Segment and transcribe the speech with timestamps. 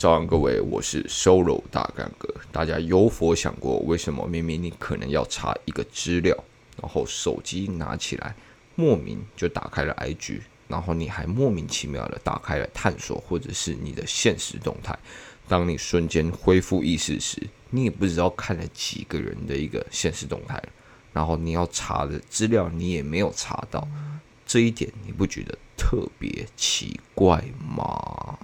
[0.00, 2.26] 早安，各位，我是 Solo 大干哥。
[2.50, 6.34] 大家有否想过，为什么明明你可能要查一个资料，
[6.80, 8.34] 然后手机拿起来，
[8.76, 14.98] 莫名就打开了 IG，然后你还莫名其妙的打开了探索，或者是你的现实动态。
[15.46, 20.62] 当你瞬间恢复意识时，你也不知道看了几个人的一个现实动态，
[21.12, 23.86] 然后你要查的资料你也没有查到，
[24.46, 28.38] 这一点你不觉得特别奇怪吗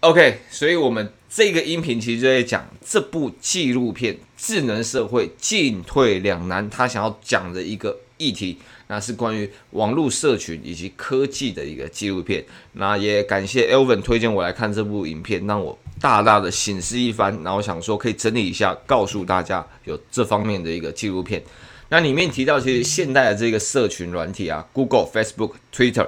[0.00, 12.44] ？OK，所以我们这个音频其实就在讲这部纪录片《智能社会进退两难》，他想要讲的一个议题，那是关于网络社群以及科技的一个纪录片。
[12.74, 17.36] 那也感谢 Elvin 推荐我来看这部影片，让我大大的省思一番。
[17.42, 21.42] 然后想说可以整理一下，告诉大家有这方面的一个纪录片。
[21.88, 26.06] 那里面提到，其实现代的这个社群软体啊，Google、Facebook、Twitter。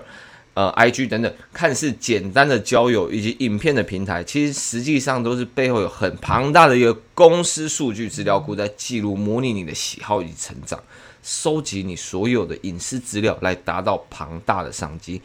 [0.55, 10.79] 呃，IG 等等，看似简单的交友以及影片的平台，其实实际上都是背后有很庞大的一个公司数据资料库在记录、模拟你的喜好以及成长，
[11.23, 15.23] 收集你所有的隐私资料，来达到庞大的商机。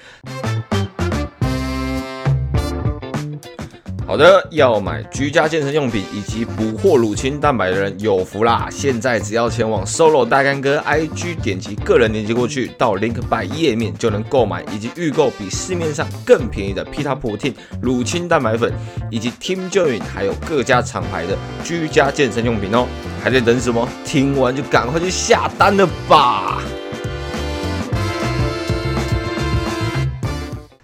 [4.07, 8.67] 好的，要买居家健身用品以及捕获乳清蛋白的人有福啦！
[8.69, 18.71] 现在只要前往 Solo 大干哥 IG 点击个人链接过去，到 LinkBuy 页面就能购买以及预购比市面上更便宜的 Pita Protein 乳清蛋白粉，
[19.09, 22.85] 以及 Team Join 还有各家厂牌的居家健身用品哦！
[23.23, 23.89] 还在等什么？
[24.05, 26.61] 听完就赶快去下单了吧！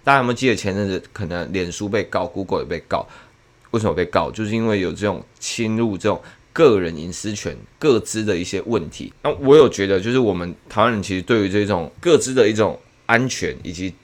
[0.04, 3.06] 大家有没有记得前阵子可能脸书被告，Google 也被告？
[3.70, 4.30] 为什么被告？
[4.30, 6.20] 就是因为有这种侵入这种
[6.52, 9.12] 个人隐私权、各资的一些问题。
[9.22, 13.94] 那我有觉得，就是我们台湾人其实对于这种各资的一种安全以及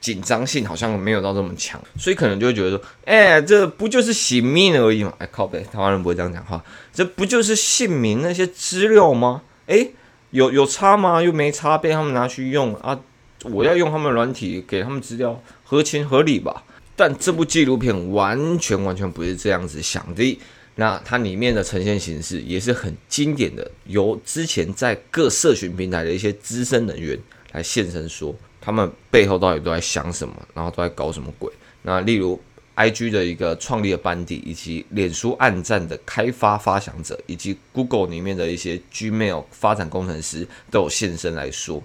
[0.00, 5.12] 紧张性，好像没有到这么强，所以可能就会觉得说，哎、欸，这不就是姓名而已嘛？
[5.18, 6.62] 哎，靠北，台湾人不会这样讲话，
[6.92, 9.42] 这不就是姓名那些资料吗？
[9.66, 9.88] 哎、
[10.30, 11.22] 有有差吗？
[11.22, 13.00] 又没差，被他们拿去用啊？
[13.44, 16.64] 我要用他们软体给他们资料，合情合理吧？
[16.96, 20.38] 但这部纪录片完全完全不是这样子想的。
[20.76, 27.18] 那它里面的呈现形式也是很经典的，由之前在各社群平台的一些资深人员
[27.52, 31.52] 来现身说，他们背后到底都在想什么，然后都在搞什么鬼。
[31.82, 32.40] 那例如
[32.74, 41.80] IG 的一个创立的班底，以及脸书暗战的开发发想者，以及 Google 里面的一些 Gmail 发展工程师都有现身来说。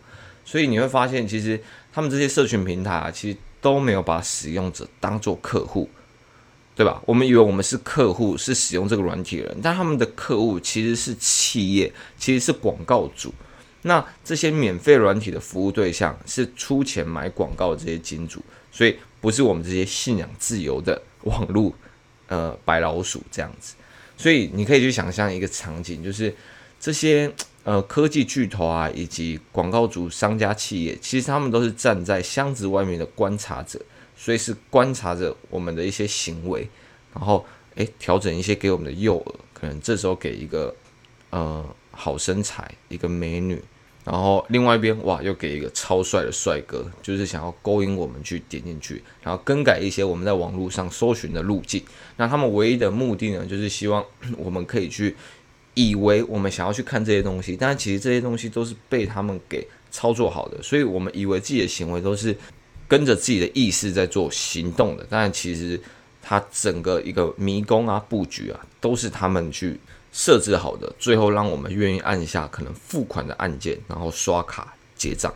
[0.49, 1.61] 所以你会发现，其实
[1.93, 5.87] 他们这些社群平台啊，其实都没有把使用者当做客户，
[6.75, 6.99] 对吧？
[7.05, 13.31] 我们以为我们是客户，是使用这个软体的人，但他们的客户其实是企业，其实是广告主。
[13.83, 21.71] 那这些免费软体的服务对象是出钱买广告的这些金主，所以不是我们这些信仰自由的网络
[22.25, 23.75] 呃白老鼠这样子。
[24.17, 26.35] 所以你可以去想象一个场景，就是
[26.79, 27.31] 这些。
[27.65, 33.79] 呃，科技巨头啊，以及广告主、商家、企业，其实他们都是站在箱子外面的观察者，
[34.15, 36.67] 所以是观察着我们的一些行为，
[37.13, 40.73] 然后诶，调整一些给我们的诱饵，可能这时候给一个
[41.29, 43.61] 呃好身材一个美女，
[44.05, 51.83] 然后另外一边哇又给一个超帅的帅哥，就是想要勾引我们去点进去，然后更改一些我们在网络上搜寻的路径。
[52.15, 54.03] 那他们唯一的目的呢，就是希望
[54.37, 55.15] 我们可以去。
[55.73, 62.35] 以为我们想要去看这些东西，但其实这些东西都是被他们给操作好的，所以我们以为自己的行为都是
[62.87, 65.79] 跟着自己的意识在做行动的，但其实
[66.21, 69.79] 它整个一个迷宫啊、布局啊，都是他们去
[70.11, 75.33] 设置好的，最后让我们愿意按下可能付款的按键，然后刷卡结账。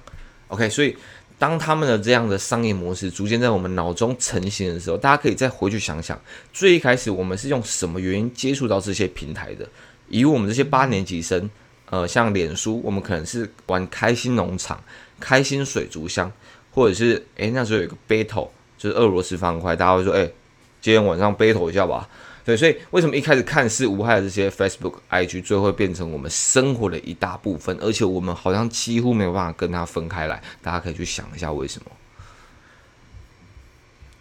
[0.50, 0.96] OK，所以
[1.40, 6.20] 当他们的这样的商业模式逐渐在我们脑中成型的时候，大家可以再回去想想，
[6.52, 9.68] 最一开始我们是用什么原因接触到这些平台的？
[10.10, 11.50] 以我们这些八年级生，
[11.90, 14.84] 呃，像脸书，我们可能是玩开心农场、
[15.20, 16.32] 开心水族箱，
[16.72, 20.34] 或者是诶，那时候有一个 battle，就是俄罗斯方块，大家会说，诶，
[20.82, 22.08] 今天晚上 battle 一下吧。
[22.46, 30.44] 对，所以为什么一开始看似无害的这些 Facebook、IG，最后变成我们生活的一大部分，而且我们好像几乎没有办法跟它分开来？
[30.62, 31.92] 大家可以去想一下为什么。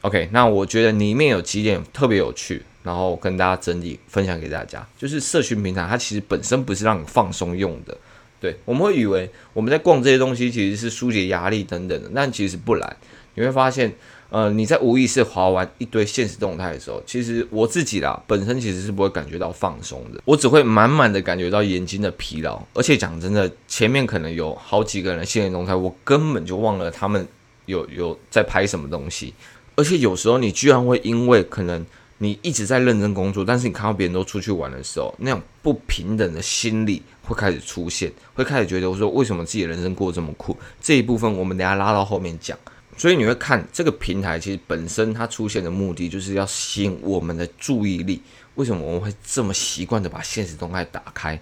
[0.02, 7.96] OK，那我觉得里面有几点特别有趣，然后跟大家整理分享给大家，就是社群平台它其实本身不是让你放松用的。
[8.40, 12.96] 对，我们会以为我们在逛这些东西其实是疏解压力等等的，但其实不然。
[13.34, 13.90] 你会发现，
[14.28, 22.62] 呃，你在无意识滑完一堆现实动态的时候，其实我自己啦，本身其实是不会感觉到放松的，我只会满满的感觉到眼睛的疲劳。
[22.74, 27.26] 而且讲真的，前面可能有好几个人的限时动态，我根本就忘了他们
[27.64, 29.32] 有有在拍什么东西。
[29.76, 31.86] 而且有时候你居然会因为可能
[32.22, 40.56] 你一直在认真工作，但是你看到别人都出去玩的时候，那种不平等的心理会开始出现，会开始觉得我说为什么自己的人生过得这么苦？
[40.80, 42.56] 这一部分我们等下拉到后面讲。
[42.96, 48.22] 所以你会看这个平台，其实本身它出现的目的就是要吸引我们的注意力。
[48.54, 51.36] 为什么我们会这么习惯的把现实动态打开？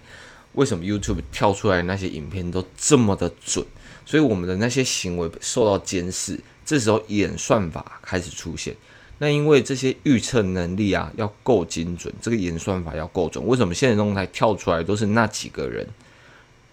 [0.54, 3.62] 为什么 YouTube 跳出来那些影片都这么的准？
[4.06, 6.40] 所以我们的那些行为受到监视。
[6.64, 8.74] 这时候演算法开始出现，
[9.22, 13.46] 那因为这些预测能力啊要够精准，这个演算法要够准。
[13.46, 15.86] 为什么现实动态跳出来都是那几个人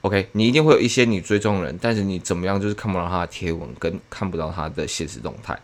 [0.02, 5.60] ？OK，你一定会有一些你追踪的人，但是你怎么样就是看不到他的贴文，跟看不到他的现实动态。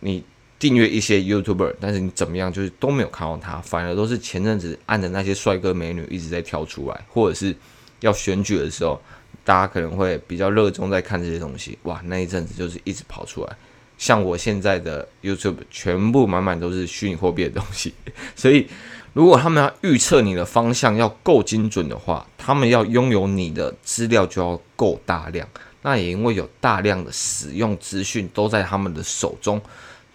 [0.00, 0.22] 你
[0.58, 7.56] 订阅一些 YouTuber，但是你怎么样就是都没有看到他，反而都是前阵子按的那些帅哥美女一直在跳出来，或者是
[8.00, 9.00] 要选举的时候。
[9.42, 13.56] 大家可能会比较热衷在看这些东西，哇，那一阵子就是一直跑出来。
[13.98, 17.94] 像我现在的 YouTube 全部满满都是虚拟货币的东西，
[18.36, 18.66] 所以
[19.12, 25.48] 如果他们要预测你的方向要够精准的话，他们要拥有你的资料就要够大量。
[25.82, 29.60] 那也因为有大量的使用资讯都在他们的手中，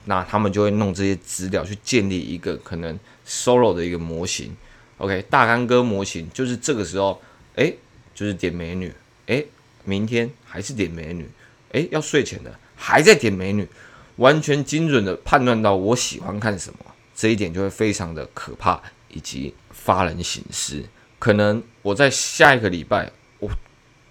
[0.06, 2.98] 那他们就会弄这些资料去建立一个可能
[3.28, 4.56] solo 的一个模型。
[4.98, 7.22] OK，大干哥模型就是这个时候，
[7.56, 7.78] 诶，
[8.16, 8.92] 就是点美女。
[9.28, 9.46] 诶，
[9.86, 11.30] 明天还是点美女，
[11.74, 13.68] 诶，要睡前的还在点美女，
[14.16, 16.80] 完全精准的判断到我喜欢看什么，
[17.14, 20.82] 这一点就会非常的可怕以及发人省思。
[21.20, 23.50] 可能我在下一个礼拜我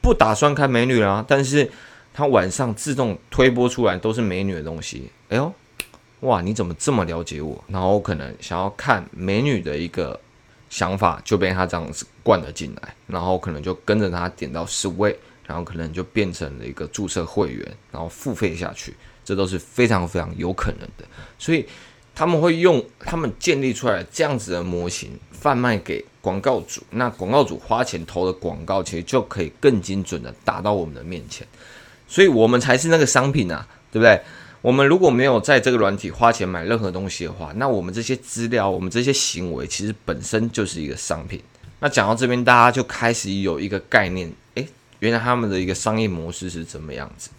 [0.02, 1.70] 不打算看美女啦，但是
[2.12, 5.52] 它晚上自动推播出来都是美女的东西，哎呦，
[6.20, 7.64] 哇，你怎么这么了解我？
[7.68, 10.20] 然后可能想要看美女的一个。
[10.70, 21.04] 想法就被他这样子灌了进来，然后可能就跟着他点到十位，然后可能就变成了一个注册会员，然后付费下去，这都是非常非常有可能的。
[21.38, 21.66] 所以
[22.14, 31.46] 他们会用他们建立出来这样子的模型贩卖给广告主，那广告主花钱投的广告，其实就可以更精准的打到我们的面前，
[32.06, 34.20] 所以我们才是那个商品啊，对不对？
[34.60, 41.40] 我们如果没有在这个软体花钱买任何东西的话，那我们这些资料，我们这些行为，其实本身就是一个商品。
[41.78, 44.28] 那讲到这边，大家就开始有一个概念，
[45.00, 47.30] 原来他们的一个商业模式是怎么样子？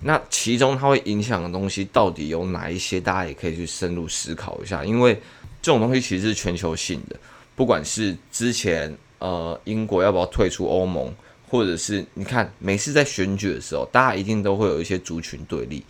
[0.00, 3.00] 那其中它会影响的东西到底有哪一些？
[3.00, 5.14] 大家也可以去深入思考一下，因为
[5.62, 7.16] 这种东西其实是全球性的，
[7.54, 11.10] 不管是之前呃英国要不要退出欧盟，
[11.48, 15.82] 或者是你看每次在选举的时候，大家一定都会有一些族群对立。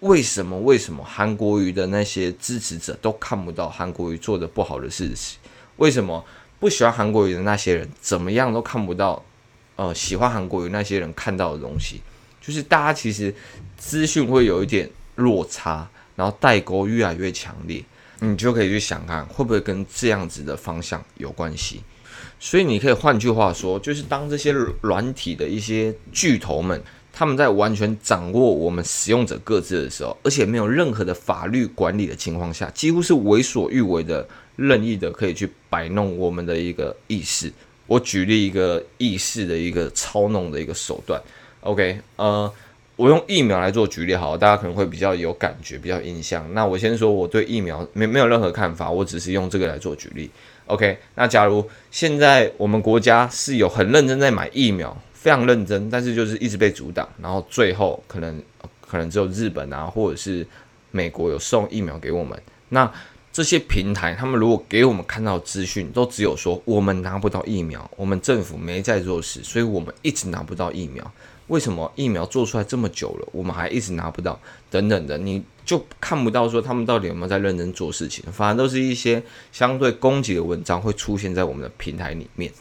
[0.00, 0.58] 为什么？
[0.60, 5.38] 为什么韩国瑜的那些支持者都看不到韩国瑜做的不好的事情？
[5.76, 6.24] 为什么
[6.58, 9.22] 不喜欢韩国瑜的那些人怎么样都看不到？
[9.76, 12.00] 呃，喜欢韩国瑜那些人看到的东西，
[12.40, 13.34] 就是大家其实
[13.76, 17.84] 资讯会有一点落差，然后代沟越来越强烈，
[18.20, 21.82] 你就可以去想看会不会跟这样子的方向有关系。
[22.38, 26.82] 所以你可以换句话说，就是当这些软体的一些巨头们。
[27.16, 34.26] 他们在完全掌握我们使用者各自的时候，而且没有任何的法律管理的情况下，几乎是为所欲为的、
[34.56, 37.52] 任意的可以去摆弄我们的一个意识。
[37.86, 41.20] 我举例一个意识的一个操弄的一个手段。
[41.60, 42.52] OK，呃，
[42.96, 46.52] 我用疫苗来做举例，好，大家可能会比较有感觉、比较印象。
[46.54, 50.30] 那我先说，我对疫苗没没有任何看法，我只是用这个来做举例。
[50.66, 54.96] OK，那假如现在我们国家是有很认真在买疫苗。
[55.24, 58.42] 非常认真，但是就是一直被阻挡，然后最后可能
[58.86, 60.46] 可能只有日本啊，或者是
[60.90, 62.38] 美国有送疫苗给我们。
[62.68, 62.92] 那
[63.34, 71.12] 这些平台，他们如果给我们看到资讯，都只有说我们拿不到疫苗，我们政府没在做事，所以我们一直拿不到疫苗。
[71.48, 74.38] 为什么疫苗做出来这么久了，我们还一直拿不到？
[74.70, 82.52] 等等的，你就看不到说他们到底有没有在认真做事情，反而都是一些相对攻击的文章会出现在我们的平台里面。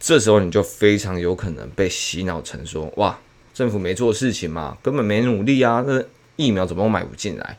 [0.00, 3.16] 这时候你就非常有可能被洗脑成说，哇，
[3.54, 6.02] 政府没做事情嘛，根本没努力啊，那
[6.34, 7.56] 疫苗怎么买不进来，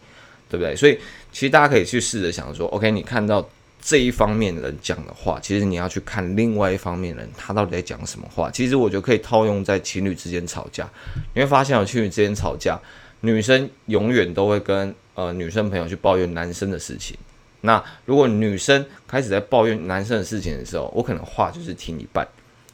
[0.50, 0.76] 对不对？
[0.76, 0.98] 所以
[1.32, 3.48] 其实大家可以去试着想说，OK，你看到
[3.82, 8.50] 这一方面的人讲的话，其实你要去看另外一方面的人他到底在讲什么话。
[8.52, 10.90] 其实我觉得可以套用在情侣之间吵架，
[11.34, 12.80] 你会发现有情侣之间吵架，
[13.22, 17.16] 女生永远都会跟呃女生朋友去抱怨男生的事情。
[17.62, 22.28] 那如果女生开始在抱怨男生的事情的时候，我可能话就是听一半，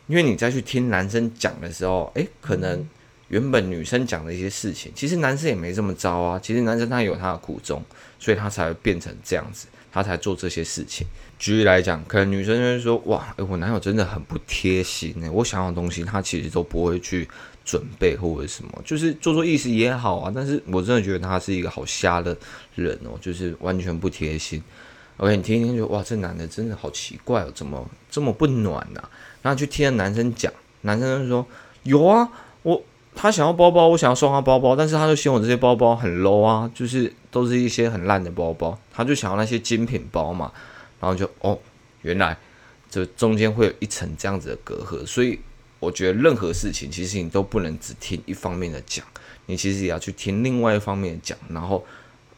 [0.08, 2.86] 因为你再去听男生讲的时候，诶，可能
[3.30, 6.40] 原本女生讲的一些事情，其实男生也没这么糟啊。
[6.40, 7.84] 其实男生他有他的苦衷，
[8.20, 11.08] 所以他才会变成这样子，他才做这些事情。
[11.40, 17.28] 举例来讲，可能女生就会说：“哇，诶，我男友真的很不贴心呢，我想要的东西他其实都不会去
[17.66, 22.38] 准备或者什么，就是做做意思也好啊。”但是我真的觉得他是一个好瞎的
[22.76, 24.64] 人哦，就是完全不贴心。
[25.18, 29.10] OK，你听一听就哇，这男的真的好奇怪哦，怎么这么不暖呐、啊？
[29.42, 30.52] 然后去听男生讲，
[30.82, 31.46] 男生就说
[31.84, 32.30] 有啊，
[32.62, 32.82] 我
[33.16, 40.52] 他想要包包，我想要送他包包，但是他就嫌我这些包包很 low 啊，就是都是一些很烂的包包，他就想要那些精品包嘛。
[41.00, 41.58] 然后就哦，
[42.02, 42.38] 原来
[42.90, 45.40] 这中间会有一层这样子的隔阂，所以
[45.80, 49.06] 我觉得任何事情其实你都不能只听一方面的讲，
[49.46, 51.86] 你其实也要去听另外一方面的讲，然后。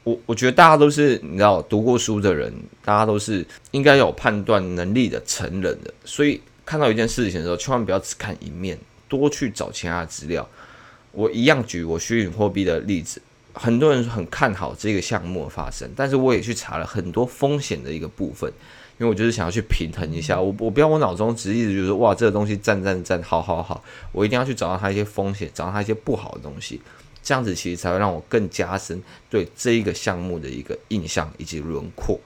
[0.05, 2.53] 我我觉得大家都是你知道读过书的人，
[2.83, 8.77] 大家都是应该有判断能力的成人的，所以看到一件事情的时候，千万不要只看一面，
[9.07, 10.47] 多去找其他的资料。
[11.11, 13.21] 我一样举我虚拟货币的例子，
[13.53, 18.51] 很多人很看好这个项目的发生，但是我也去查了很多风险的一个部分，
[18.97, 23.81] 因为我就是想要去平衡一下，我我不要我脑中只一直就是哇这个东西赞赞赞，好好好，
[24.11, 26.81] 我一定要去找到它一些风险，找到它一些不好的东西。
[27.23, 32.19] 这样子其实才会让我更加深对这一个项目的一个印象以及轮廓。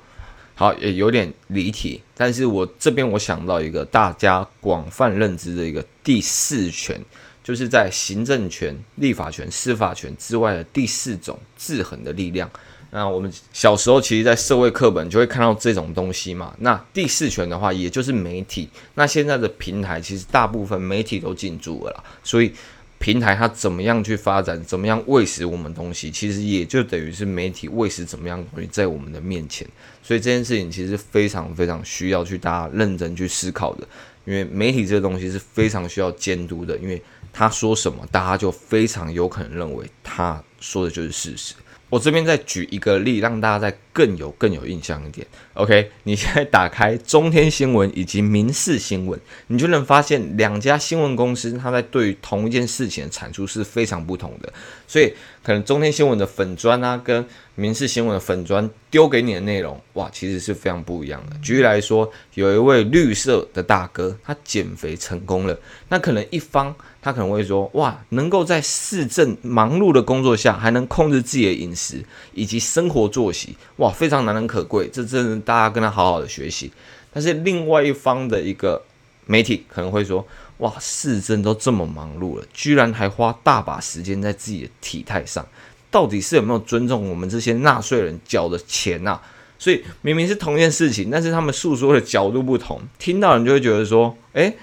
[0.60, 7.00] 好，也有点离题，但是我这边我想到一个大家广泛认知的一个第四权，
[7.42, 12.52] 就是在行政权、立法权、司法权之外的第四种制衡的力量。
[12.92, 16.54] 那我们小时候其实，在社会课本就会看到这种东西嘛。
[16.60, 18.68] 那第四权的话，也就是媒体。
[18.96, 22.52] 那现在的平台其实大部分媒体都进驻了啦，所以。
[23.00, 29.66] 平台它怎么样去发展，怎么样喂食我们东西，其实也就等于是媒体喂食怎么样东西在我们的面前。
[30.04, 33.88] 所以这件事情其实非常非常需要去大家认真去思考的，
[34.26, 37.02] 因为媒体这个东西是非常需要监督的，因为
[37.32, 41.54] 他说什么，大家就非常有可能认为他说的就是事实。
[41.90, 45.28] 我这边再举一个例，让大家在更有更有印象一点。
[45.56, 54.54] OK，你现在打开中天新闻以及民事新闻，你就能发现两家新闻公司，它在对于同一件事情的产出是非常不同的。
[54.88, 55.14] 所以，
[55.44, 57.26] 可能中天新闻的粉专啊，跟
[57.56, 61.36] 民事新闻的粉专丢给你的内容，哇，其实是非常不一样的。
[61.44, 66.74] 举例来说，有一位绿色的大哥，他减肥成功了，那可能一方。
[67.02, 72.04] 他可能会说：“哇，能够在市政忙碌的工作下，还能控制自己的饮食
[72.34, 74.90] 以及生活作息，哇，非常难能可贵。
[74.92, 76.72] 这真的大家跟他好好的学习。”
[77.12, 78.82] 但是另外一方的一个
[79.26, 80.26] 媒体可能会说
[80.60, 85.46] ：“哇，市政都这么忙碌了，居然还花大把时间在自己的体态上，
[85.90, 89.20] 到底是有没有尊重我们这些纳税人缴的钱呐？”
[89.58, 94.56] 所以明明是同一件事情，但是他们诉说的角度不同，听到人就会觉得说：“诶，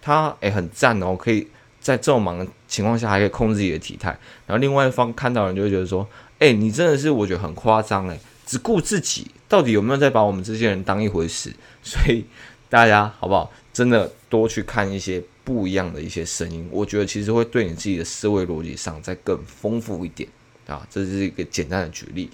[0.00, 1.48] 他诶很赞哦，可以。”
[1.82, 4.10] 在这么忙的情况下，还可以控制自己的体态，
[4.46, 6.06] 然后另外一方看到人就会觉得说
[6.38, 12.24] ：“哎、欸，你真的是我觉得很夸张哎，只顾自己，到底有没有在把我们这些人当一回事？” 所以
[12.68, 13.52] 大家好不好？
[13.72, 20.28] 真的多去看一些不一样的一些声音，我觉得其实会对你自己的思维逻辑上再更丰富一点
[20.66, 20.86] 啊。
[20.90, 22.30] 这是一个简单的举例。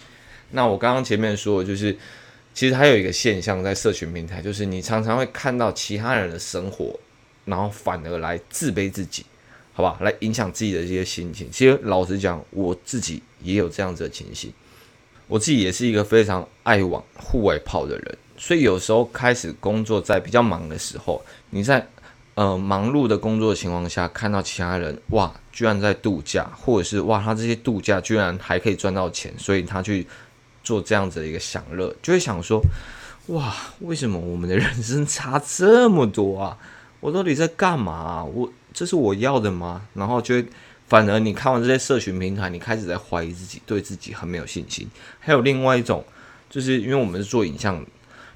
[0.50, 1.96] 那我刚刚前面说的就是，
[2.52, 6.98] 其实还有一个现象在社群平台，就是你常常会看到其他人的生活，
[7.44, 9.24] 然后反而来自卑自己。
[9.72, 11.48] 好吧，来影响自己的这些心情。
[11.52, 14.52] 其实老实讲，我自己也有这样子的情形。
[15.28, 21.86] 我自己也是一个非常爱往户外跑的人，所以有时候开始工作在比较忙的时候，你在
[22.34, 30.06] 呃忙碌的工作的情况下，看到其他人哇，居然在度假，或者是哇，他这些度假居然还可以赚到钱，所以他去
[30.64, 32.60] 做这样子的一个享乐，就会想说，
[33.26, 36.58] 哇，为什么我们的人生差这么多啊？
[37.00, 38.24] 我到底在干嘛？
[38.24, 38.50] 我。
[38.70, 39.82] 这是我要的吗？
[39.94, 40.46] 然后就会，
[40.88, 44.88] 反而你看完这些社群平台，你开始在怀疑自己，对自己很没有信心。
[45.20, 46.02] 还有另外一种，
[46.48, 47.84] 就是因为我们是做影像，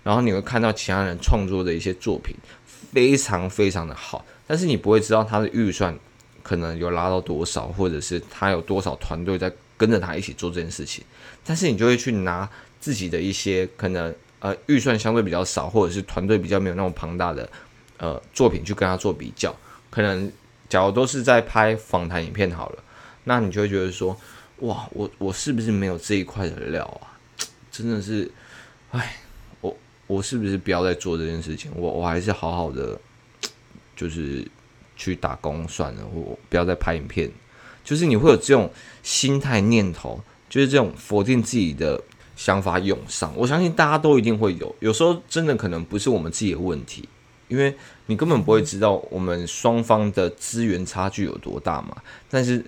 [0.02, 5.98] 然后你会看到其他人创作的一些作品，非常非常的好，但是你不会知道他的预算
[6.42, 11.02] 可能有拉到多少，或者是他有多少团队在跟着他一起做这件事情。
[11.44, 12.48] 但是你就会去拿
[12.80, 17.48] 自己的一些可能呃预算相对比较少，或者是团队比较没有那么庞大的
[17.96, 19.54] 呃作品去跟他做比较。
[19.88, 20.30] 可能，
[20.72, 22.82] 假如都是在拍访谈影片好了，
[23.24, 24.16] 那你就会觉得说，
[24.60, 27.12] 哇，我我是不是没有这一块的料啊？
[27.70, 28.30] 真的是，
[28.90, 29.16] 哎，
[29.60, 29.76] 我
[30.06, 31.70] 我是不是不要再做这件事情？
[31.76, 32.98] 我我还是好好的，
[33.94, 34.48] 就是
[34.96, 37.30] 去打工算了，我不要再拍影片。
[37.84, 42.02] 就是你会有这种心态念头，就是这种否定自己的
[42.34, 43.30] 想法涌上。
[43.36, 47.06] 我相信大家都一定会有，有时候真的可能不是我们自己的问题，
[47.52, 47.74] 因为
[48.06, 51.94] 你根本不会知道我们双方的资源差距有多大嘛。
[52.30, 52.64] 但是，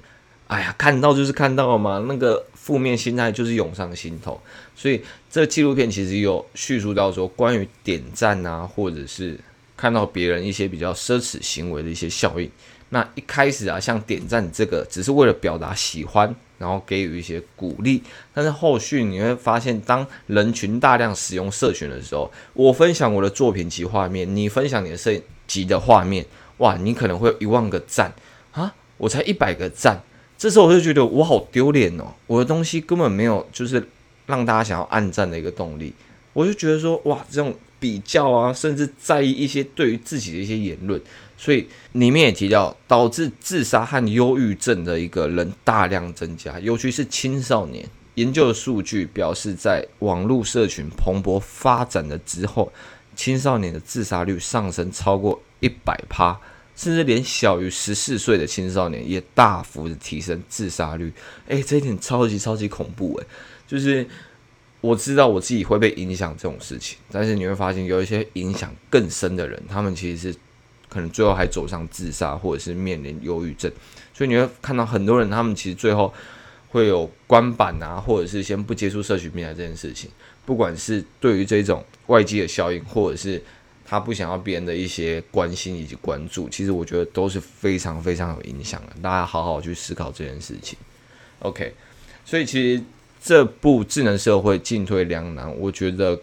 [0.47, 4.39] 哎呀，看到就是看到了嘛，那个负面心态就是涌上心头。
[4.77, 9.41] 所以这纪录片其实有叙述到说，关于点赞啊，或者是
[9.75, 12.51] 看到别人一些比较奢侈行为的一些效应。
[12.91, 16.33] 那一开始啊，像点赞这个，只是为了表达喜欢，
[16.65, 18.03] 然后给予一些鼓励。
[18.33, 26.25] 但是后续你会发现，当人群大量使用社群的时候，我分享我的作品及画面，你分享你的摄影集的画面，
[26.57, 28.11] 哇，你可能会有一万个赞
[28.53, 30.03] 啊，我才一百个赞。
[30.39, 33.87] 这时候我就觉得我好丢脸哦，我的东西根本没有就是
[34.25, 35.93] 让大家想要按赞的一个动力。
[36.33, 41.01] 我就觉得说，哇，这种比较啊，甚至在意一些对于自己的一些言论。
[41.45, 47.87] 所以里面也提到，导致自杀和忧郁症的一个人大量增加，尤其是青少年。
[48.15, 52.73] 研究的数据表示，在网络社群蓬勃发展的之后，
[53.15, 56.41] 青少年的自杀率上升超过一百趴，
[56.75, 61.13] 甚至连小于十四岁的青少年也大幅的提升自杀率。
[61.49, 63.27] 诶，这一点超级超级恐怖诶，
[63.67, 64.09] 就是
[64.81, 70.39] 我知道我自己会被影响这种事情，但是你会发现有一些影响更深的人，他们其实是。
[70.95, 73.69] 可能最后还走上自杀，或者是面临忧郁症，
[74.15, 76.15] 所以你会看到很多人，他们其实最后
[76.69, 80.09] 会有关板啊，或者是先不接触社群平台这件事情。
[80.47, 83.43] 不管是对于这种外界的效应，或者是
[83.85, 88.93] 他不想要别人的一些关心以及关注，其实我觉得都是非常非常有影响的。
[89.03, 90.79] 大家好好去思考这件事情。
[91.41, 91.75] OK，
[92.25, 92.85] 所以其实
[93.21, 96.21] 这部智能社会进退两难，我觉得，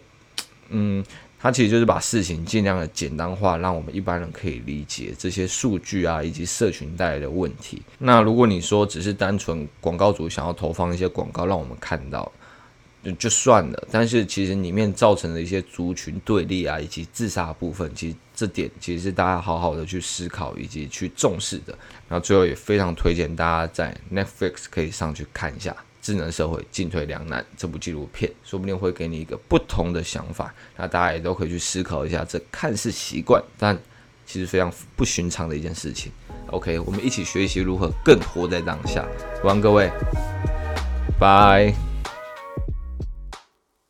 [0.70, 1.04] 嗯。
[1.42, 7.82] 它其实就是把事情尽量的简单化，让我们一般人可以理解这些数据啊，以及社群带来的问题。
[7.98, 12.30] 那如果你说只是单纯广告主想要投放一些广告让我们看到，
[13.02, 13.88] 就就算了。
[13.90, 21.76] 但是其实里面造成的一些族群对立啊，以及自杀部分，其实这点其实是大家好好的去思考以及去重视的。
[22.08, 25.74] 然后最后也非常推荐大家在 Netflix 可以上去看一下。
[26.02, 30.52] 智能社会进退两难这部纪录片，说不定会给你一个不同的想法。
[30.76, 33.78] 那大家也都可以去思考一下，这看似习惯，但
[34.26, 36.10] 其实非常不寻常的一件事情。
[36.48, 39.06] OK，我们一起学习如何更活在当下。
[39.44, 39.90] 晚安，各位，
[41.20, 41.72] 拜。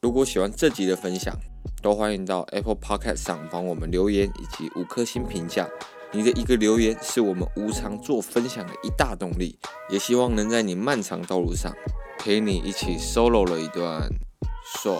[0.03, 1.35] 如果喜欢这集的分享，
[1.81, 5.66] 都欢迎到 Apple Podcast 上帮我们留言以及五颗星评价。
[6.14, 11.72] 你的一个留言是我们无偿做分享的一大动力，也希望能在你漫长道路上
[12.25, 14.09] 陪你一起 solo 了一段
[14.65, 14.97] 爽。